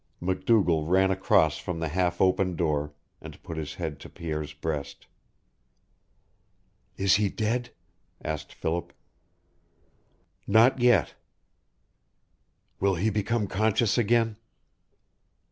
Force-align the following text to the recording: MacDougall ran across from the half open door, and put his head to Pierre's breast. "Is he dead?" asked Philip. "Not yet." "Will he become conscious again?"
MacDougall 0.19 0.87
ran 0.87 1.11
across 1.11 1.59
from 1.59 1.77
the 1.77 1.89
half 1.89 2.19
open 2.19 2.55
door, 2.55 2.91
and 3.21 3.43
put 3.43 3.55
his 3.55 3.75
head 3.75 3.99
to 3.99 4.09
Pierre's 4.09 4.51
breast. 4.51 5.05
"Is 6.97 7.17
he 7.17 7.29
dead?" 7.29 7.69
asked 8.19 8.51
Philip. 8.51 8.93
"Not 10.47 10.79
yet." 10.79 11.13
"Will 12.79 12.95
he 12.95 13.11
become 13.11 13.45
conscious 13.45 13.95
again?" 13.95 14.37